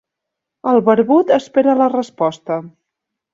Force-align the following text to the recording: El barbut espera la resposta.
El 0.71 0.79
barbut 0.87 1.33
espera 1.35 1.77
la 1.83 1.91
resposta. 1.95 2.59